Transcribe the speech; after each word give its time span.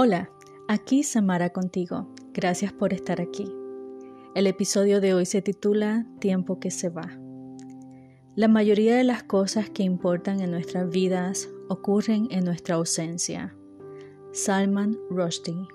Hola, 0.00 0.30
aquí 0.68 1.02
Samara 1.02 1.50
contigo. 1.50 2.06
Gracias 2.32 2.72
por 2.72 2.92
estar 2.92 3.20
aquí. 3.20 3.52
El 4.36 4.46
episodio 4.46 5.00
de 5.00 5.12
hoy 5.12 5.26
se 5.26 5.42
titula 5.42 6.06
Tiempo 6.20 6.60
que 6.60 6.70
se 6.70 6.88
va. 6.88 7.18
La 8.36 8.46
mayoría 8.46 8.94
de 8.94 9.02
las 9.02 9.24
cosas 9.24 9.70
que 9.70 9.82
importan 9.82 10.38
en 10.38 10.52
nuestras 10.52 10.88
vidas 10.88 11.48
ocurren 11.68 12.28
en 12.30 12.44
nuestra 12.44 12.76
ausencia. 12.76 13.56
Salman 14.30 14.96
Rushdie. 15.10 15.66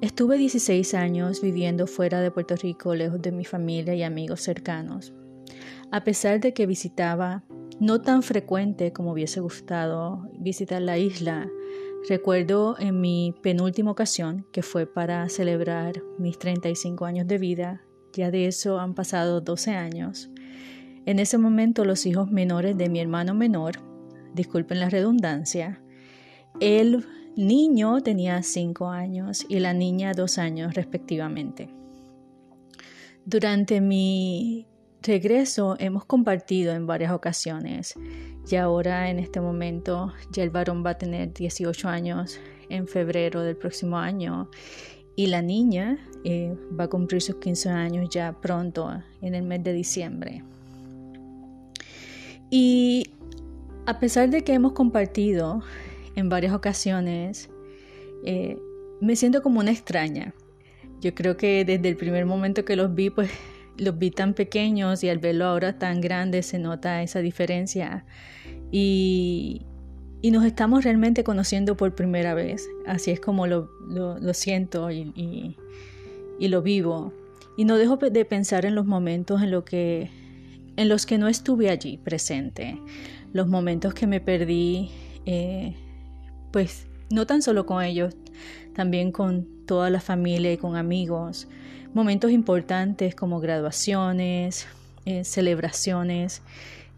Estuve 0.00 0.38
16 0.38 0.94
años 0.94 1.42
viviendo 1.42 1.86
fuera 1.86 2.22
de 2.22 2.30
Puerto 2.30 2.56
Rico, 2.56 2.94
lejos 2.94 3.20
de 3.20 3.32
mi 3.32 3.44
familia 3.44 3.94
y 3.94 4.02
amigos 4.02 4.40
cercanos. 4.40 5.12
A 5.90 6.04
pesar 6.04 6.40
de 6.40 6.54
que 6.54 6.64
visitaba, 6.64 7.44
no 7.80 8.00
tan 8.00 8.22
frecuente 8.22 8.94
como 8.94 9.12
hubiese 9.12 9.40
gustado 9.40 10.26
visitar 10.38 10.80
la 10.80 10.96
isla, 10.96 11.50
Recuerdo 12.08 12.76
en 12.80 13.00
mi 13.00 13.32
penúltima 13.42 13.92
ocasión, 13.92 14.44
que 14.50 14.62
fue 14.62 14.86
para 14.86 15.28
celebrar 15.28 16.02
mis 16.18 16.36
35 16.36 17.04
años 17.04 17.28
de 17.28 17.38
vida, 17.38 17.82
ya 18.12 18.32
de 18.32 18.46
eso 18.48 18.80
han 18.80 18.94
pasado 18.94 19.40
12 19.40 19.70
años. 19.70 20.28
En 21.06 21.20
ese 21.20 21.38
momento 21.38 21.84
los 21.84 22.04
hijos 22.04 22.28
menores 22.28 22.76
de 22.76 22.88
mi 22.88 22.98
hermano 22.98 23.34
menor, 23.34 23.78
disculpen 24.34 24.80
la 24.80 24.90
redundancia, 24.90 25.80
el 26.58 27.06
niño 27.36 28.00
tenía 28.00 28.42
5 28.42 28.88
años 28.88 29.46
y 29.48 29.60
la 29.60 29.72
niña 29.72 30.12
2 30.12 30.38
años 30.38 30.74
respectivamente. 30.74 31.68
Durante 33.24 33.80
mi 33.80 34.66
regreso 35.02 35.76
hemos 35.78 36.04
compartido 36.04 36.72
en 36.72 36.86
varias 36.86 37.12
ocasiones 37.12 37.94
y 38.48 38.56
ahora 38.56 39.10
en 39.10 39.18
este 39.18 39.40
momento 39.40 40.12
ya 40.30 40.42
el 40.42 40.50
varón 40.50 40.84
va 40.84 40.90
a 40.90 40.98
tener 40.98 41.32
18 41.32 41.88
años 41.88 42.40
en 42.68 42.86
febrero 42.86 43.42
del 43.42 43.56
próximo 43.56 43.98
año 43.98 44.48
y 45.16 45.26
la 45.26 45.42
niña 45.42 45.98
eh, 46.24 46.56
va 46.78 46.84
a 46.84 46.88
cumplir 46.88 47.20
sus 47.20 47.36
15 47.36 47.68
años 47.68 48.08
ya 48.10 48.32
pronto 48.40 49.02
en 49.20 49.34
el 49.34 49.42
mes 49.42 49.62
de 49.62 49.72
diciembre. 49.72 50.42
Y 52.50 53.10
a 53.86 53.98
pesar 53.98 54.30
de 54.30 54.42
que 54.42 54.52
hemos 54.52 54.72
compartido 54.72 55.62
en 56.16 56.28
varias 56.28 56.54
ocasiones, 56.54 57.50
eh, 58.24 58.58
me 59.00 59.16
siento 59.16 59.42
como 59.42 59.60
una 59.60 59.70
extraña. 59.70 60.34
Yo 61.00 61.14
creo 61.14 61.36
que 61.36 61.64
desde 61.64 61.88
el 61.88 61.96
primer 61.96 62.26
momento 62.26 62.64
que 62.64 62.76
los 62.76 62.94
vi, 62.94 63.10
pues 63.10 63.30
los 63.82 63.98
vi 63.98 64.10
tan 64.10 64.34
pequeños 64.34 65.02
y 65.04 65.08
al 65.08 65.18
verlo 65.18 65.46
ahora 65.46 65.78
tan 65.78 66.00
grande 66.00 66.42
se 66.42 66.58
nota 66.58 67.02
esa 67.02 67.20
diferencia. 67.20 68.04
Y, 68.70 69.62
nos 70.30 70.44
estamos 70.44 70.84
realmente 70.84 71.24
conociendo 71.24 71.76
por 71.76 71.94
primera 71.94 72.34
vez. 72.34 72.68
Así 72.86 73.10
es 73.10 73.20
como 73.20 73.46
lo, 73.46 73.68
siento 74.34 74.90
y, 74.90 75.56
lo 76.38 76.62
vivo. 76.62 77.12
Y 77.56 77.64
no 77.64 77.76
dejo 77.76 77.96
de 77.96 78.24
pensar 78.24 78.64
en 78.64 78.74
los 78.74 78.86
momentos 78.86 79.42
en, 79.42 79.50
lo 79.50 79.64
que, 79.64 80.10
en 80.76 80.88
los 80.88 81.06
que 81.06 81.18
no 81.18 81.28
estuve 81.28 81.70
allí 81.70 81.98
presente. 81.98 82.80
Los 83.32 83.48
momentos 83.48 83.94
que 83.94 84.06
me 84.06 84.20
perdí, 84.20 84.90
eh, 85.26 85.74
pues 86.52 86.86
no 87.10 87.26
tan 87.26 87.42
solo 87.42 87.66
con 87.66 87.82
ellos, 87.82 88.14
también 88.74 89.12
con 89.12 89.46
toda 89.66 89.90
la 89.90 90.00
familia 90.00 90.52
y 90.52 90.56
con 90.56 90.76
amigos 90.76 91.48
momentos 91.94 92.30
importantes 92.30 93.14
como 93.14 93.40
graduaciones, 93.40 94.66
eh, 95.04 95.24
celebraciones 95.24 96.42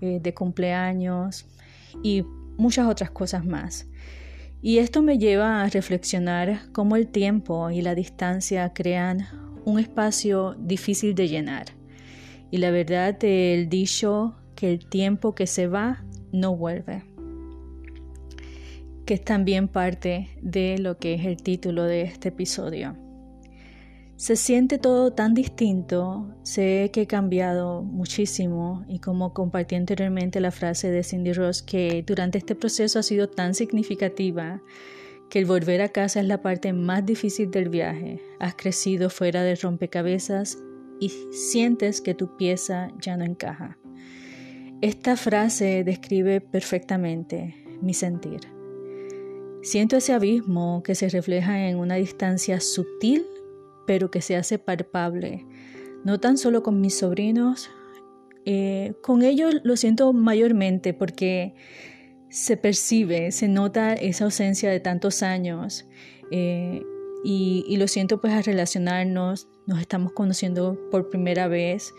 eh, 0.01 0.21
de 0.23 0.35
cumpleaños 0.35 1.47
y 2.03 2.25
muchas 2.57 2.87
otras 2.87 3.11
cosas 3.11 3.45
más. 3.45 3.87
Y 4.63 4.79
esto 4.79 5.03
me 5.03 5.19
lleva 5.19 5.63
a 5.63 5.69
reflexionar 5.69 6.61
cómo 6.73 6.97
el 6.97 7.09
tiempo 7.09 7.71
y 7.71 7.83
la 7.83 7.95
distancia 7.95 8.73
crean 8.73 9.27
un 9.65 9.79
espacio 9.79 10.55
difícil 10.59 11.15
de 11.15 11.29
llenar. 11.29 11.67
Y 12.51 12.59
la 12.59 12.71
verdad 12.71 13.19
del 13.19 13.69
dicho 13.69 14.37
que 14.55 14.71
el 14.73 14.87
tiempo 14.87 15.35
que 15.35 15.47
se 15.47 15.67
va 15.67 16.05
no 16.33 16.57
vuelve, 16.57 17.03
que 19.05 19.15
es 19.15 19.25
también 19.25 19.69
parte 19.69 20.29
de 20.41 20.79
lo 20.79 20.99
que 20.99 21.15
es 21.15 21.25
el 21.25 21.43
título 21.43 21.85
de 21.85 22.03
este 22.03 22.29
episodio. 22.29 22.97
Se 24.17 24.37
siente 24.37 24.79
todo 24.79 25.13
tan 25.13 25.35
distinto, 25.35 26.37
sé 26.45 26.91
que 26.93 27.03
he 27.03 27.07
cambiado 27.07 27.83
muchísimo 27.83 28.85
y 28.89 29.01
como 29.01 29.35
compartí 29.35 29.75
anteriormente 29.75 30.41
la 30.41 30.53
frase 30.53 30.91
de 30.91 31.03
Cindy 31.03 31.33
Ross 31.33 31.63
que 31.63 32.05
durante 32.07 32.39
este 32.39 32.55
proceso 32.55 33.01
ha 33.01 33.03
sido 33.03 33.29
tan 33.29 33.55
significativa 33.55 34.63
que 35.29 35.41
el 35.41 35.47
volver 35.47 35.83
a 35.83 35.89
casa 35.89 36.21
es 36.21 36.27
la 36.27 36.43
parte 36.43 36.73
más 36.73 37.05
difícil 37.05 37.51
del 37.51 37.69
viaje. 37.69 38.21
Has 38.39 38.55
crecido 38.55 39.11
fuera 39.11 39.43
de 39.43 39.57
rompecabezas 39.57 40.59
y 41.01 41.09
sientes 41.33 42.01
que 42.01 42.15
tu 42.15 42.37
pieza 42.37 42.93
ya 43.01 43.17
no 43.17 43.25
encaja. 43.25 43.79
Esta 44.81 45.17
frase 45.17 45.83
describe 45.83 46.41
perfectamente 46.41 47.57
mi 47.83 47.95
sentir. 47.95 48.54
Siento 49.65 49.97
ese 49.97 50.13
abismo 50.13 50.83
que 50.85 50.95
se 50.95 51.09
refleja 51.09 51.69
en 51.69 51.79
una 51.79 51.97
distancia 51.97 52.61
sutil 52.61 53.27
pero 53.87 54.11
que 54.11 54.21
se 54.21 54.37
hace 54.37 54.59
palpable, 54.59 55.47
no 56.05 56.21
tan 56.21 56.39
solo 56.39 56.63
con 56.63 56.81
mis 56.81 56.99
sobrinos, 56.99 57.71
eh, 58.45 58.95
con 59.03 59.23
ellos 59.23 59.55
lo 59.63 59.77
siento 59.77 60.13
mayormente 60.13 60.93
porque 60.93 61.55
se 62.29 62.57
percibe, 62.57 63.33
se 63.33 63.49
nota 63.49 63.95
esa 63.95 64.25
ausencia 64.25 64.71
de 64.71 64.81
tantos 64.81 65.23
años 65.23 65.87
eh, 66.31 66.83
y, 67.25 67.65
y, 67.67 67.77
lo 67.77 67.89
siento 67.89 68.21
pues 68.21 68.35
al 68.35 68.45
relacionarnos, 68.45 69.49
nos 69.67 69.81
estamos 69.81 70.13
conociendo 70.13 70.79
por 70.91 71.09
primera 71.09 71.49
vez, 71.49 71.95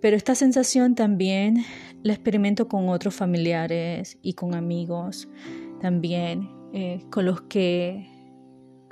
pero 0.00 0.16
esta 0.16 0.34
sensación 0.34 0.94
también 0.94 1.64
la 2.02 2.14
experimento 2.14 2.68
con 2.68 2.88
otros 2.88 3.14
familiares 3.14 4.18
y 4.22 4.34
con 4.34 4.54
amigos 4.54 5.28
también, 5.80 6.48
eh, 6.78 7.00
con 7.08 7.24
los 7.24 7.40
que 7.40 8.06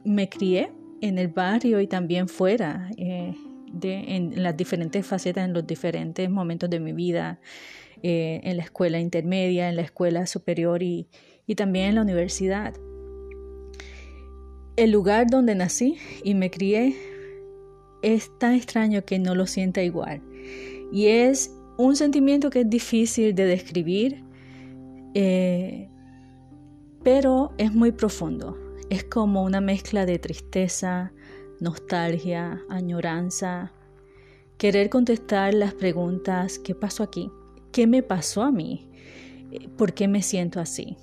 me 0.06 0.30
crié 0.30 0.72
en 1.02 1.18
el 1.18 1.28
barrio 1.28 1.82
y 1.82 1.86
también 1.86 2.28
fuera, 2.28 2.90
eh, 2.96 3.34
de, 3.70 4.16
en 4.16 4.42
las 4.42 4.56
diferentes 4.56 5.06
facetas, 5.06 5.44
en 5.44 5.52
los 5.52 5.66
diferentes 5.66 6.30
momentos 6.30 6.70
de 6.70 6.80
mi 6.80 6.94
vida, 6.94 7.40
eh, 8.02 8.40
en 8.42 8.56
la 8.56 8.62
escuela 8.62 9.00
intermedia, 9.00 9.68
en 9.68 9.76
la 9.76 9.82
escuela 9.82 10.26
superior 10.26 10.82
y, 10.82 11.08
y 11.46 11.56
también 11.56 11.88
en 11.90 11.96
la 11.96 12.00
universidad. 12.00 12.72
El 14.76 14.90
lugar 14.90 15.26
donde 15.30 15.54
nací 15.54 15.98
y 16.24 16.32
me 16.32 16.50
crié 16.50 16.96
es 18.02 18.30
tan 18.38 18.54
extraño 18.54 19.04
que 19.04 19.18
no 19.18 19.34
lo 19.34 19.46
sienta 19.46 19.82
igual. 19.82 20.22
Y 20.90 21.08
es 21.08 21.54
un 21.76 21.96
sentimiento 21.96 22.48
que 22.48 22.60
es 22.60 22.70
difícil 22.70 23.34
de 23.34 23.44
describir, 23.44 24.24
pero 27.04 27.52
es 27.58 27.72
muy 27.72 27.92
profundo. 27.92 28.58
Es 28.90 29.04
como 29.04 29.44
una 29.44 29.60
mezcla 29.60 30.06
de 30.06 30.18
tristeza, 30.18 31.12
nostalgia, 31.60 32.62
añoranza, 32.68 33.72
querer 34.58 34.88
contestar 34.88 35.54
las 35.54 35.74
preguntas, 35.74 36.58
¿qué 36.58 36.74
pasó 36.74 37.02
aquí? 37.02 37.30
¿Qué 37.72 37.86
me 37.86 38.02
pasó 38.02 38.42
a 38.42 38.50
mí? 38.50 38.90
¿Por 39.76 39.92
qué 39.92 40.08
me 40.08 40.22
siento 40.22 40.60
así? 40.60 40.96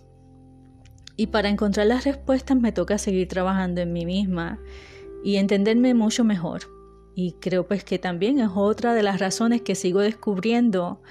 Y 1.16 1.28
para 1.28 1.50
encontrar 1.50 1.86
las 1.86 2.04
respuestas 2.04 2.58
me 2.58 2.72
toca 2.72 2.98
seguir 2.98 3.28
trabajando 3.28 3.82
en 3.82 3.94
mí 3.94 4.06
misma 4.06 4.60
y 5.24 5.36
entenderme 5.36 5.94
mucho 5.94 6.24
mejor. 6.24 6.62
Y 7.14 7.34
creo 7.34 7.68
pues 7.68 7.84
que 7.84 8.00
también 8.00 8.40
es 8.40 8.50
otra 8.56 8.96
de 8.96 9.04
las 9.04 9.20
razones 9.20 9.62
que 9.62 9.76
sigo 9.76 10.00
descubriendo 10.00 11.02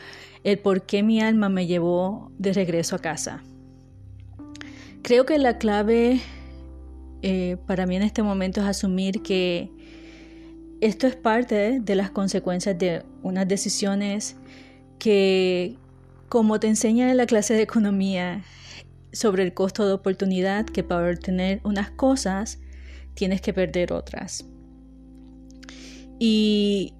el 0.42 0.58
por 0.58 0.82
qué 0.82 1.02
mi 1.02 1.20
alma 1.20 1.48
me 1.48 1.66
llevó 1.66 2.32
de 2.38 2.52
regreso 2.52 2.96
a 2.96 3.00
casa. 3.00 3.44
Creo 5.02 5.26
que 5.26 5.38
la 5.38 5.58
clave 5.58 6.20
eh, 7.22 7.56
para 7.66 7.86
mí 7.86 7.96
en 7.96 8.02
este 8.02 8.22
momento 8.22 8.60
es 8.60 8.66
asumir 8.66 9.22
que 9.22 9.70
esto 10.80 11.06
es 11.06 11.16
parte 11.16 11.80
de 11.80 11.94
las 11.94 12.10
consecuencias 12.10 12.78
de 12.78 13.02
unas 13.22 13.46
decisiones 13.46 14.36
que, 14.98 15.76
como 16.28 16.60
te 16.60 16.68
enseña 16.68 17.10
en 17.10 17.16
la 17.16 17.26
clase 17.26 17.54
de 17.54 17.62
economía 17.62 18.42
sobre 19.12 19.42
el 19.42 19.52
costo 19.52 19.86
de 19.86 19.92
oportunidad, 19.92 20.64
que 20.64 20.82
para 20.82 21.10
obtener 21.10 21.60
unas 21.64 21.90
cosas 21.90 22.60
tienes 23.14 23.40
que 23.40 23.52
perder 23.52 23.92
otras. 23.92 24.46
Y 26.18 26.94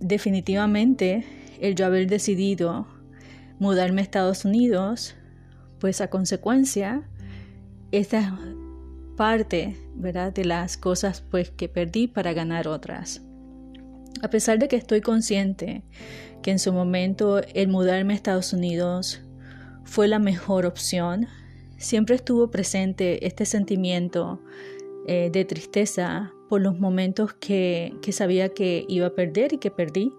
definitivamente 0.00 1.24
el 1.60 1.74
yo 1.74 1.86
haber 1.86 2.06
decidido 2.06 2.86
mudarme 3.58 4.02
a 4.02 4.04
Estados 4.04 4.44
Unidos, 4.44 5.14
pues 5.78 6.00
a 6.00 6.08
consecuencia, 6.08 7.02
esta 7.98 8.38
parte, 9.16 9.76
¿verdad? 9.94 10.32
De 10.32 10.44
las 10.44 10.76
cosas 10.76 11.22
pues 11.30 11.50
que 11.50 11.68
perdí 11.68 12.06
para 12.06 12.32
ganar 12.32 12.68
otras. 12.68 13.22
A 14.22 14.30
pesar 14.30 14.58
de 14.58 14.68
que 14.68 14.76
estoy 14.76 15.00
consciente 15.00 15.82
que 16.42 16.50
en 16.50 16.58
su 16.58 16.72
momento 16.72 17.40
el 17.54 17.68
mudarme 17.68 18.12
a 18.12 18.16
Estados 18.16 18.52
Unidos 18.52 19.22
fue 19.84 20.08
la 20.08 20.18
mejor 20.18 20.66
opción, 20.66 21.26
siempre 21.78 22.16
estuvo 22.16 22.50
presente 22.50 23.26
este 23.26 23.44
sentimiento 23.44 24.40
eh, 25.06 25.30
de 25.32 25.44
tristeza 25.44 26.32
por 26.48 26.60
los 26.60 26.78
momentos 26.78 27.34
que, 27.34 27.94
que 28.02 28.12
sabía 28.12 28.50
que 28.50 28.84
iba 28.88 29.08
a 29.08 29.14
perder 29.14 29.52
y 29.52 29.58
que 29.58 29.70
perdí. 29.70 30.12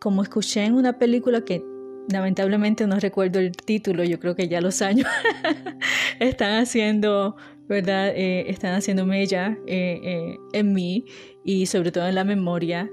Como 0.00 0.22
escuché 0.22 0.64
en 0.64 0.74
una 0.74 0.98
película 0.98 1.44
que 1.44 1.62
lamentablemente 2.08 2.86
no 2.86 2.98
recuerdo 2.98 3.38
el 3.38 3.52
título, 3.52 4.04
yo 4.04 4.18
creo 4.18 4.34
que 4.34 4.48
ya 4.48 4.60
los 4.60 4.82
años 4.82 5.08
están 6.20 6.62
haciendo, 6.62 7.36
¿verdad? 7.68 8.12
Eh, 8.14 8.50
están 8.50 8.74
haciendo 8.74 9.06
mella 9.06 9.58
eh, 9.66 10.00
eh, 10.02 10.36
en 10.52 10.72
mí 10.72 11.04
y 11.44 11.66
sobre 11.66 11.92
todo 11.92 12.06
en 12.08 12.14
la 12.14 12.24
memoria. 12.24 12.90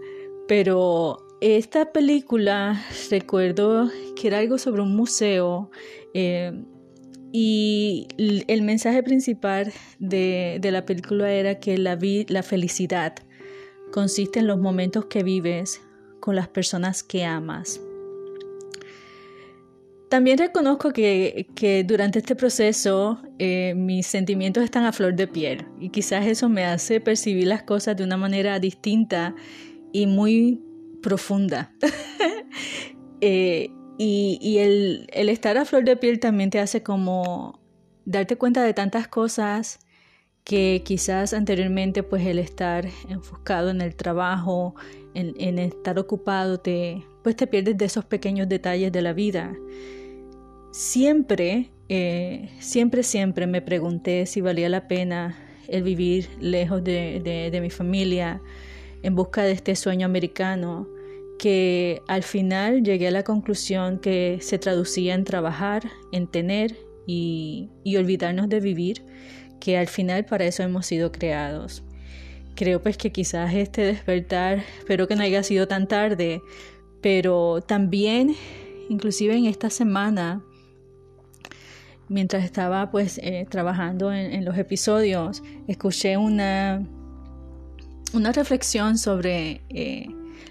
Pero 0.48 1.26
esta 1.42 1.92
película 1.92 2.82
recuerdo 3.10 3.90
que 4.16 4.28
era 4.28 4.40
algo 4.40 4.58
sobre 4.58 4.82
un 4.82 4.96
museo 4.96 5.72
y 7.36 8.08
el 8.18 8.62
mensaje 8.62 9.02
principal 9.02 9.74
de, 10.00 10.60
de 10.62 10.72
la 10.72 10.86
película 10.86 11.32
era 11.32 11.60
que 11.60 11.78
la, 11.78 11.98
la 12.28 12.44
felicidad 12.44 13.16
consiste 13.92 14.40
en 14.40 14.48
los 14.48 14.60
momentos 14.60 15.06
que 15.06 15.24
vives 15.24 15.82
con 16.20 16.36
las 16.36 16.48
personas 16.48 17.04
que 17.04 17.26
amas. 17.26 17.82
También 20.14 20.38
reconozco 20.38 20.94
que, 20.94 21.48
que 21.56 21.84
durante 21.84 22.20
este 22.20 22.36
proceso 22.36 23.20
eh, 23.40 23.74
mis 23.76 24.06
sentimientos 24.06 24.64
están 24.64 24.86
a 24.86 24.92
flor 24.92 25.16
de 25.16 25.26
piel 25.26 25.66
y 25.80 25.90
quizás 25.90 26.28
eso 26.28 26.50
me 26.50 26.66
hace 26.66 27.02
percibir 27.02 27.48
las 27.48 27.64
cosas 27.64 27.98
de 27.98 28.04
una 28.04 28.16
manera 28.16 28.60
distinta 28.60 29.34
y 29.92 30.06
muy 30.06 30.62
profunda. 31.02 31.74
eh, 33.22 33.72
y, 33.98 34.38
y 34.40 34.60
el, 34.60 35.08
el, 35.14 35.30
estar 35.30 35.58
a 35.58 35.66
flor 35.66 35.84
de 35.84 35.98
piel 35.98 36.20
también 36.20 36.52
te 36.52 36.60
hace 36.60 36.84
como 36.84 37.60
darte 38.06 38.36
cuenta 38.36 38.62
de 38.62 38.76
tantas 38.76 39.08
cosas 39.08 39.80
que 40.44 40.84
quizás 40.86 41.34
anteriormente 41.34 42.04
pues 42.04 42.24
el 42.28 42.38
estar 42.38 42.86
enfocado 43.10 43.72
en 43.72 43.82
el 43.82 43.96
trabajo, 43.96 44.76
en, 45.16 45.34
en 45.40 45.58
estar 45.58 45.98
ocupado, 45.98 46.60
te, 46.60 47.04
pues 47.24 47.36
te 47.36 47.48
pierdes 47.48 47.80
de 47.80 47.86
esos 47.86 48.06
pequeños 48.06 48.48
detalles 48.48 48.92
de 48.92 49.02
la 49.02 49.14
vida 49.14 49.56
Siempre, 50.74 51.70
eh, 51.88 52.50
siempre, 52.60 53.04
siempre 53.04 53.46
me 53.46 53.62
pregunté 53.62 54.26
si 54.26 54.42
valía 54.42 54.70
la 54.70 54.88
pena 54.88 55.38
el 55.68 55.84
vivir 55.84 56.30
lejos 56.40 56.84
de, 56.84 57.60
mi 57.62 57.70
familia 57.70 58.42
en 59.04 59.14
busca 59.14 59.44
de 59.44 59.52
este 59.52 59.76
sueño 59.76 60.08
americano 60.08 60.88
que 61.38 62.02
al 62.08 62.24
final 62.24 62.82
llegué 62.82 63.10
a 63.10 63.12
la 63.12 63.22
conclusión 63.22 64.00
que 64.00 64.40
se 64.42 64.58
traducía 64.58 65.14
en 65.14 65.26
trabajar, 65.26 65.84
en 66.12 66.26
tener 66.26 66.76
y, 67.06 67.70
y, 67.84 67.98
olvidarnos 67.98 68.50
de 68.50 68.60
vivir, 68.60 69.04
que 69.60 69.78
al 69.78 69.88
final 69.88 70.26
para 70.26 70.46
eso 70.46 70.64
hemos 70.64 70.88
sido 70.88 71.12
creados. 71.12 71.84
Creo 72.56 72.82
pues 72.82 72.98
que 72.98 73.12
quizás 73.12 73.54
este 73.54 73.84
despertar, 73.84 74.64
espero 74.80 75.08
que 75.08 75.16
no 75.16 75.22
haya 75.22 75.44
sido 75.44 75.68
tan 75.68 75.88
tarde, 75.88 76.42
pero 77.00 77.62
también, 77.62 78.36
inclusive 78.90 79.38
en 79.38 79.46
esta 79.46 79.70
semana, 79.70 80.44
mientras 82.10 82.44
estaba 82.44 82.92
pues 82.92 83.20
eh, 83.24 83.46
trabajando 83.50 84.12
en, 84.12 84.44
los 84.46 84.58
episodios, 84.58 85.44
escuché 85.68 86.18
una, 86.18 86.86
una 88.14 88.32
reflexión 88.32 88.98
sobre 88.98 89.62
eh, 89.70 90.08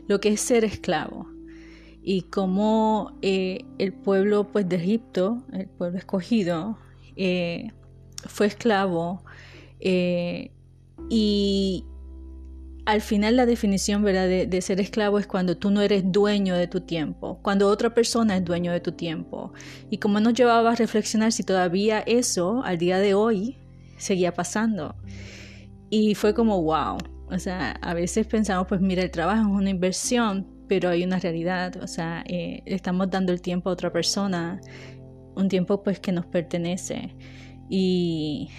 lo 0.09 0.21
que 0.21 0.31
es 0.31 0.41
ser 0.41 0.65
esclavo 0.65 1.29
y 2.03 2.23
cómo 2.23 3.17
eh, 3.23 3.65
el 3.79 3.93
pueblo 3.93 4.49
pues 4.51 4.69
de 4.69 4.77
Egipto, 4.77 5.43
el 5.53 5.69
pueblo 5.69 5.99
escogido, 5.99 6.79
fue 8.27 8.47
esclavo 8.47 9.23
y 11.09 11.85
al 12.85 13.01
final 13.01 13.37
la 13.37 13.47
definición 13.47 14.03
¿verdad? 14.03 14.29
De, 14.29 14.61
ser 14.61 14.81
esclavo 14.81 15.19
es 15.19 15.27
cuando 15.27 15.57
tú 15.57 15.71
no 15.71 15.81
eres 15.81 16.03
dueño 16.07 16.57
de 16.57 16.67
tu 16.67 16.81
tiempo, 16.81 17.39
cuando 17.43 17.69
otra 17.69 17.95
persona 17.95 18.37
es 18.37 18.45
dueño 18.45 18.73
de 18.73 18.81
tu 18.81 18.93
tiempo. 18.93 19.53
Y 19.91 19.99
como 19.99 20.21
nos 20.21 20.35
llevaba 20.35 20.73
a 20.73 20.75
reflexionar 20.75 21.33
si 21.33 21.43
todavía 21.43 22.01
eso 22.01 22.63
al 22.65 22.79
día 22.79 22.99
de 22.99 23.15
hoy 23.15 23.59
seguía 23.97 24.35
pasando. 24.35 24.97
Y 25.91 26.15
fue 26.15 26.35
como, 26.35 26.63
wow. 26.63 26.99
O 27.31 27.39
sea, 27.39 27.73
a 27.81 27.95
veces 27.95 28.27
pensamos, 28.27 28.67
pues 28.69 28.81
mira, 28.81 29.03
el 29.03 29.11
trabajo 29.11 29.43
es 29.43 29.57
una 29.57 29.71
inversión, 29.71 30.47
pero 30.69 30.89
hay 30.91 31.05
una 31.05 31.19
realidad. 31.19 31.77
O 31.83 31.87
sea, 31.87 32.25
eh, 32.27 32.63
estamos 32.67 33.11
dando 33.11 33.33
el 33.33 33.41
tiempo 33.41 33.71
a 33.71 33.73
otra 33.73 33.93
persona, 33.93 34.61
un 35.35 35.49
tiempo 35.49 35.83
pues 35.83 36.01
que 36.01 36.13
nos 36.13 36.27
pertenece. 36.27 37.15
Y 37.71 38.51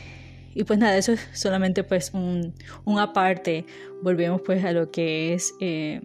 y 0.56 0.64
pues 0.64 0.80
nada, 0.80 0.98
eso 0.98 1.14
es 1.14 1.28
solamente 1.34 1.84
pues 1.84 2.12
un, 2.14 2.54
aparte. 3.00 3.66
Volvemos 4.02 4.42
pues 4.42 4.64
a 4.64 4.72
lo 4.72 4.92
que 4.92 5.34
es 5.34 5.54
eh, 5.60 6.02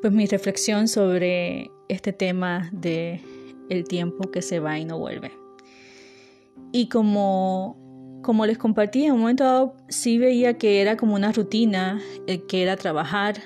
pues 0.00 0.12
mi 0.12 0.26
reflexión 0.26 0.88
sobre 0.88 1.70
este 1.88 2.12
tema 2.12 2.70
de 2.72 3.20
el 3.68 3.84
tiempo 3.84 4.30
que 4.30 4.42
se 4.42 4.60
va 4.60 4.78
y 4.78 4.84
no 4.84 4.98
vuelve. 4.98 5.32
Y 6.72 6.88
como, 6.88 8.20
como 8.22 8.46
les 8.46 8.58
compartí, 8.58 9.04
en 9.04 9.12
un 9.12 9.20
momento 9.20 9.44
dado 9.44 9.76
sí 9.88 10.18
veía 10.18 10.56
que 10.56 10.80
era 10.80 10.96
como 10.96 11.14
una 11.14 11.32
rutina, 11.32 12.00
eh, 12.26 12.42
que 12.46 12.62
era 12.62 12.76
trabajar, 12.76 13.36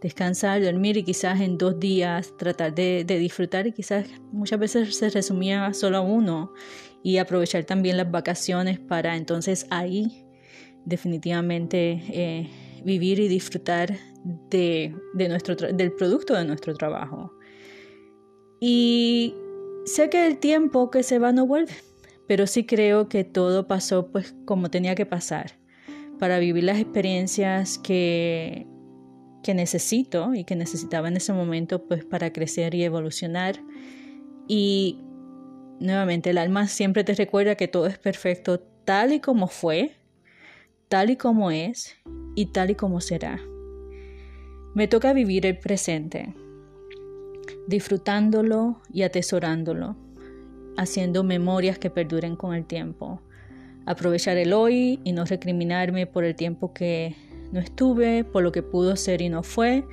descansar, 0.00 0.62
dormir 0.62 0.96
y 0.96 1.02
quizás 1.02 1.40
en 1.40 1.58
dos 1.58 1.80
días 1.80 2.32
tratar 2.36 2.74
de, 2.74 3.04
de, 3.04 3.18
disfrutar 3.18 3.66
y 3.66 3.72
quizás 3.72 4.06
muchas 4.32 4.60
veces 4.60 4.96
se 4.96 5.10
resumía 5.10 5.72
solo 5.74 5.98
a 5.98 6.00
uno 6.00 6.52
y 7.02 7.18
aprovechar 7.18 7.64
también 7.64 7.96
las 7.96 8.10
vacaciones 8.10 8.78
para 8.78 9.16
entonces 9.16 9.66
ahí 9.70 10.24
definitivamente 10.84 12.02
eh, 12.08 12.48
vivir 12.84 13.18
y 13.20 13.28
disfrutar 13.28 13.96
de, 14.50 14.94
nuestro 15.14 15.54
del 15.54 15.92
producto 15.92 16.34
de 16.34 16.44
nuestro 16.44 16.74
trabajo. 16.74 17.32
Y 18.60 19.34
sé 19.84 20.10
que 20.10 20.26
el 20.26 20.38
tiempo 20.38 20.90
que 20.90 21.02
se 21.02 21.18
va 21.18 21.32
no 21.32 21.46
vuelve, 21.46 21.72
pero 22.26 22.46
sí 22.46 22.64
creo 22.64 23.08
que 23.08 23.24
todo 23.24 23.66
pasó 23.66 24.10
pues 24.10 24.34
como 24.44 24.70
tenía 24.70 24.94
que 24.94 25.06
pasar 25.06 25.52
para 26.18 26.38
vivir 26.38 26.64
las 26.64 26.78
experiencias 26.78 27.78
que, 27.78 28.66
que 29.42 29.54
necesito 29.54 30.34
y 30.34 30.44
que 30.44 30.56
necesitaba 30.56 31.08
en 31.08 31.16
ese 31.16 31.32
momento 31.32 31.86
pues 31.86 32.04
para 32.04 32.32
crecer 32.32 32.74
y 32.74 32.82
evolucionar. 32.84 33.60
Y 34.48 34.98
Nuevamente, 35.80 36.30
el 36.30 36.38
alma 36.38 36.66
siempre 36.66 37.04
te 37.04 37.14
recuerda 37.14 37.54
que 37.54 37.68
todo 37.68 37.86
es 37.86 37.98
perfecto 37.98 38.60
tal 38.84 39.12
y 39.12 39.20
como 39.20 39.48
fue, 39.48 39.92
tal 40.88 41.10
y 41.10 41.16
como 41.16 41.50
es 41.50 41.96
y 42.34 42.46
tal 42.46 42.70
y 42.70 42.74
como 42.74 43.00
será. 43.00 43.40
Me 44.74 44.88
toca 44.88 45.12
vivir 45.12 45.46
el 45.46 45.58
presente, 45.58 46.34
disfrutándolo 47.66 48.80
y 48.92 49.02
atesorándolo, 49.02 49.96
haciendo 50.76 51.22
memorias 51.22 51.78
que 51.78 51.90
perduren 51.90 52.34
con 52.36 52.54
el 52.54 52.64
tiempo. 52.64 53.20
Aprovechar 53.86 54.36
el 54.36 54.52
hoy 54.52 55.00
y 55.04 55.12
no 55.12 55.24
recriminarme 55.24 56.06
por 56.06 56.24
el 56.24 56.34
tiempo 56.34 56.72
que 56.72 57.14
no 57.52 57.60
estuve, 57.60 58.24
por 58.24 58.42
lo 58.42 58.52
que 58.52 58.62
pudo 58.62 58.96
ser 58.96 59.22
y 59.22 59.28
no 59.28 59.42
fue. 59.42 59.84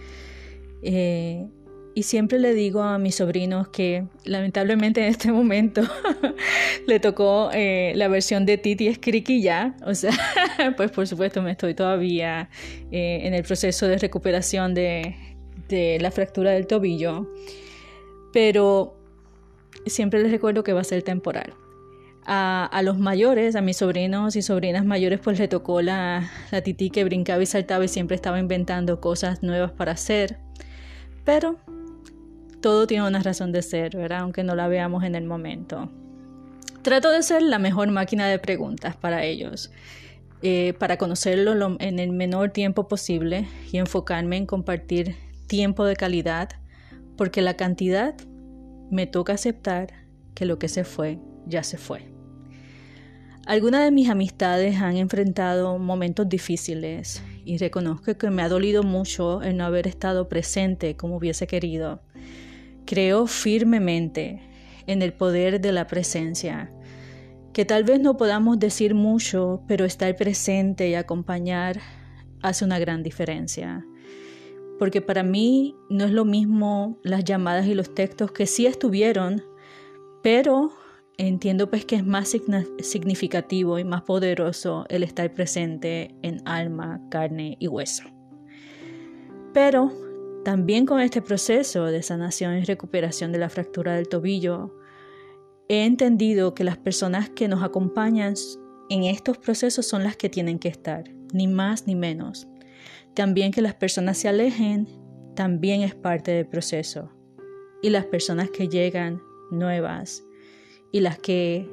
Eh, 0.82 1.48
y 1.98 2.04
siempre 2.04 2.40
le 2.40 2.54
digo 2.54 2.84
a 2.84 3.00
mis 3.00 3.16
sobrinos 3.16 3.70
que 3.70 4.06
lamentablemente 4.26 5.00
en 5.00 5.08
este 5.08 5.32
momento 5.32 5.82
le 6.88 7.00
tocó 7.00 7.50
eh, 7.54 7.94
la 7.96 8.10
versión 8.10 8.46
de 8.46 8.58
Titi 8.58 8.94
Skriki 8.94 9.42
ya. 9.42 9.78
O 9.86 9.96
sea, 9.96 10.12
pues 10.78 10.92
por 10.92 11.08
supuesto 11.08 11.42
me 11.42 11.52
estoy 11.52 11.74
todavía 11.74 12.50
eh, 12.92 13.22
en 13.24 13.34
el 13.34 13.44
proceso 13.44 13.88
de 13.88 13.98
recuperación 13.98 14.74
de, 14.74 15.16
de 15.70 15.98
la 16.02 16.12
fractura 16.12 16.52
del 16.52 16.68
tobillo. 16.68 17.32
Pero 18.34 19.00
siempre 19.86 20.22
les 20.22 20.32
recuerdo 20.32 20.66
que 20.66 20.74
va 20.74 20.82
a 20.82 20.84
ser 20.84 21.02
temporal. 21.02 21.54
A, 22.26 22.66
a, 22.66 22.82
los 22.82 22.98
mayores, 22.98 23.56
a 23.56 23.62
mis 23.62 23.78
sobrinos 23.78 24.36
y 24.36 24.42
sobrinas 24.42 24.84
mayores, 24.84 25.22
pues 25.22 25.40
le 25.40 25.48
tocó 25.48 25.82
la, 25.82 26.30
la 26.52 26.60
titi 26.60 26.90
que 26.90 27.06
brincaba 27.06 27.42
y 27.42 27.46
saltaba 27.46 27.86
y 27.86 27.88
siempre 27.88 28.16
estaba 28.16 28.38
inventando 28.38 29.00
cosas 29.00 29.44
nuevas 29.44 29.72
para 29.72 29.94
hacer. 29.94 30.40
Pero 31.24 31.58
todo 32.66 32.88
tiene 32.88 33.08
una 33.08 33.22
razón 33.22 33.52
de 33.52 33.62
ser, 33.62 33.96
¿verdad? 33.96 34.22
Aunque 34.22 34.44
no 34.44 34.56
la 34.56 34.68
veamos 34.68 35.04
en 35.04 35.14
el 35.14 35.24
momento. 35.24 35.88
Trato 36.82 37.12
de 37.12 37.22
ser 37.22 37.44
la 37.44 37.60
mejor 37.60 37.92
máquina 37.92 38.28
de 38.28 38.40
preguntas 38.40 38.96
para 38.96 39.24
ellos, 39.24 39.72
eh, 40.42 40.74
para 40.80 40.98
conocerlo 40.98 41.78
en 41.80 42.00
el 42.00 42.12
menor 42.12 42.50
tiempo 42.50 42.88
posible 42.88 43.48
y 43.72 43.78
enfocarme 43.78 44.38
en 44.38 44.48
compartir 44.48 45.16
tiempo 45.46 45.86
de 45.86 45.96
calidad, 45.96 46.50
porque 47.18 47.44
la 47.44 47.56
cantidad 47.56 48.16
me 48.90 49.06
toca 49.06 49.34
aceptar 49.34 49.94
que 50.34 50.48
lo 50.48 50.58
que 50.58 50.68
se 50.68 50.86
fue, 50.86 51.20
ya 51.46 51.62
se 51.62 51.78
fue. 51.78 52.10
Algunas 53.46 53.84
de 53.84 53.92
mis 53.92 54.10
amistades 54.10 54.78
han 54.78 54.98
enfrentado 54.98 55.78
momentos 55.78 56.28
difíciles 56.28 57.22
y 57.46 57.60
reconozco 57.60 58.18
que 58.18 58.32
me 58.32 58.42
ha 58.42 58.50
dolido 58.50 58.82
mucho 58.82 59.44
el 59.44 59.56
no 59.56 59.66
haber 59.66 59.86
estado 59.86 60.28
presente 60.28 60.98
como 60.98 61.18
hubiese 61.18 61.46
querido. 61.46 62.02
Creo 62.86 63.28
firmemente 63.28 64.42
en 64.88 65.02
el 65.02 65.14
poder 65.14 65.62
de 65.62 65.72
la 65.72 65.88
presencia, 65.88 66.72
que 67.54 67.66
tal 67.66 67.84
vez 67.84 68.00
no 68.00 68.18
podamos 68.18 68.60
decir 68.60 68.94
mucho, 68.94 69.64
pero 69.68 69.86
estar 69.86 70.16
presente 70.16 70.90
y 70.90 70.96
acompañar 70.96 71.80
hace 72.42 72.66
una 72.66 72.80
gran 72.80 73.02
diferencia. 73.02 73.86
Porque 74.78 75.02
para 75.02 75.24
mí 75.24 75.76
no 75.90 76.06
es 76.06 76.12
lo 76.12 76.26
mismo 76.26 77.00
las 77.02 77.24
llamadas 77.24 77.66
y 77.66 77.74
los 77.74 77.96
textos 77.96 78.32
que 78.32 78.46
sí 78.46 78.66
estuvieron, 78.66 79.42
pero 80.22 80.72
entiendo 81.18 81.70
pues 81.70 81.86
que 81.86 81.96
es 81.96 82.06
más 82.06 82.36
significativo 82.80 83.80
y 83.80 83.86
más 83.86 84.02
poderoso 84.02 84.86
el 84.90 85.04
estar 85.04 85.34
presente 85.34 86.14
en 86.22 86.42
alma, 86.46 87.02
carne 87.10 87.56
y 87.60 87.68
hueso. 87.68 88.04
Pero 89.54 89.94
también 90.46 90.86
con 90.86 91.02
este 91.02 91.24
proceso 91.24 91.86
de 91.86 92.04
sanación 92.04 92.60
y 92.60 92.64
recuperación 92.66 93.32
de 93.32 93.40
la 93.40 93.50
fractura 93.50 93.96
del 93.96 94.08
tobillo, 94.08 94.76
he 95.68 95.86
entendido 95.86 96.54
que 96.54 96.64
las 96.64 96.78
personas 96.78 97.32
que 97.32 97.48
nos 97.48 97.64
acompañan 97.64 98.36
en 98.92 99.06
estos 99.06 99.40
procesos 99.40 99.88
son 99.88 100.04
las 100.04 100.16
que 100.18 100.30
tienen 100.30 100.60
que 100.60 100.68
estar, 100.68 101.06
ni 101.34 101.48
más 101.48 101.88
ni 101.88 101.96
menos. 101.96 102.48
También 103.16 103.52
que 103.52 103.64
las 103.64 103.74
personas 103.74 104.20
se 104.20 104.28
alejen 104.28 104.88
también 105.36 105.82
es 105.82 105.96
parte 105.96 106.30
del 106.30 106.46
proceso. 106.46 107.10
Y 107.82 107.90
las 107.90 108.06
personas 108.06 108.52
que 108.52 108.68
llegan 108.68 109.24
nuevas 109.50 110.24
y 110.92 111.00
las 111.00 111.18
que 111.18 111.68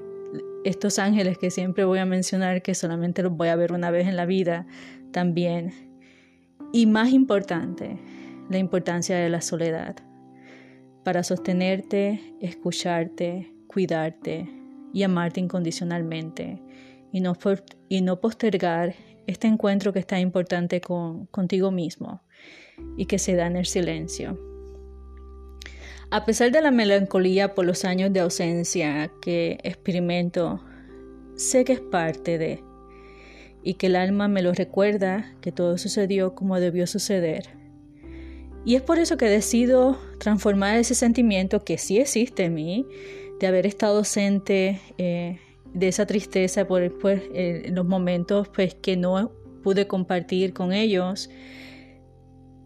estos 0.64 0.98
ángeles 0.98 1.36
que 1.36 1.50
siempre 1.50 1.84
voy 1.84 1.98
a 1.98 2.06
mencionar 2.06 2.62
que 2.62 2.74
solamente 2.74 3.22
los 3.22 3.36
voy 3.36 3.48
a 3.48 3.56
ver 3.56 3.74
una 3.74 3.90
vez 3.90 4.08
en 4.08 4.16
la 4.16 4.24
vida 4.24 4.66
también. 5.12 5.74
Y 6.72 6.86
más 6.86 7.12
importante, 7.12 7.98
la 8.52 8.58
importancia 8.58 9.16
de 9.16 9.28
la 9.28 9.40
soledad 9.40 9.96
para 11.04 11.22
sostenerte, 11.22 12.20
escucharte, 12.40 13.52
cuidarte 13.66 14.48
y 14.92 15.02
amarte 15.02 15.40
incondicionalmente 15.40 16.62
y 17.10 17.20
no, 17.20 17.36
y 17.88 18.02
no 18.02 18.20
postergar 18.20 18.94
este 19.26 19.46
encuentro 19.46 19.92
que 19.92 19.98
está 19.98 20.20
importante 20.20 20.80
con, 20.80 21.26
contigo 21.26 21.70
mismo 21.70 22.22
y 22.96 23.06
que 23.06 23.18
se 23.18 23.34
da 23.34 23.46
en 23.46 23.56
el 23.56 23.66
silencio. 23.66 24.38
A 26.10 26.24
pesar 26.26 26.52
de 26.52 26.60
la 26.60 26.70
melancolía 26.70 27.54
por 27.54 27.64
los 27.64 27.84
años 27.84 28.12
de 28.12 28.20
ausencia 28.20 29.10
que 29.22 29.58
experimento, 29.62 30.62
sé 31.36 31.64
que 31.64 31.72
es 31.72 31.80
parte 31.80 32.36
de, 32.36 32.62
y 33.62 33.74
que 33.74 33.86
el 33.86 33.96
alma 33.96 34.28
me 34.28 34.42
lo 34.42 34.52
recuerda 34.52 35.34
que 35.40 35.52
todo 35.52 35.78
sucedió 35.78 36.34
como 36.34 36.60
debió 36.60 36.86
suceder. 36.86 37.61
Y 38.64 38.76
es 38.76 38.82
por 38.82 38.98
eso 38.98 39.16
que 39.16 39.26
decido 39.26 39.98
transformar 40.18 40.76
ese 40.76 40.94
sentimiento 40.94 41.64
que 41.64 41.78
sí 41.78 41.98
existe 41.98 42.44
en 42.44 42.54
mí, 42.54 42.86
de 43.40 43.46
haber 43.46 43.66
estado 43.66 43.98
ausente, 43.98 44.80
eh, 44.98 45.40
de 45.74 45.88
esa 45.88 46.06
tristeza 46.06 46.66
por 46.66 46.96
pues, 46.98 47.22
eh, 47.34 47.70
los 47.72 47.86
momentos 47.86 48.48
pues, 48.48 48.74
que 48.74 48.96
no 48.96 49.32
pude 49.62 49.86
compartir 49.86 50.52
con 50.52 50.72
ellos, 50.72 51.28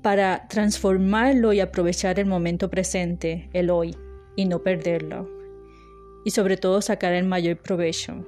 para 0.02 0.46
transformarlo 0.48 1.52
y 1.52 1.60
aprovechar 1.60 2.20
el 2.20 2.26
momento 2.26 2.70
presente, 2.70 3.48
el 3.52 3.70
hoy, 3.70 3.96
y 4.36 4.44
no 4.44 4.62
perderlo. 4.62 5.28
Y 6.24 6.30
sobre 6.30 6.56
todo 6.56 6.80
sacar 6.80 7.12
el 7.12 7.24
mayor 7.24 7.56
provecho 7.56 8.24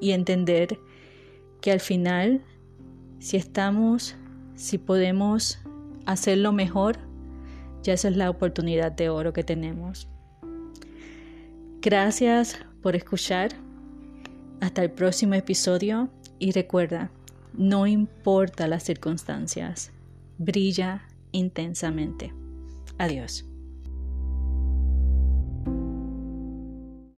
y 0.00 0.10
entender 0.10 0.78
que 1.60 1.70
al 1.70 1.80
final, 1.80 2.42
si 3.20 3.36
estamos, 3.36 4.16
si 4.56 4.78
podemos 4.78 5.60
hacerlo 6.06 6.52
mejor, 6.52 6.98
ya 7.82 7.94
esa 7.94 8.08
es 8.08 8.16
la 8.16 8.30
oportunidad 8.30 8.92
de 8.92 9.08
oro 9.08 9.32
que 9.32 9.44
tenemos. 9.44 10.08
Gracias 11.80 12.58
por 12.82 12.96
escuchar. 12.96 13.50
Hasta 14.60 14.84
el 14.84 14.92
próximo 14.92 15.34
episodio 15.34 16.08
y 16.38 16.52
recuerda, 16.52 17.10
no 17.52 17.86
importa 17.88 18.68
las 18.68 18.84
circunstancias 18.84 19.90
brilla 20.38 21.02
intensamente. 21.32 22.32
Adiós. 22.98 23.51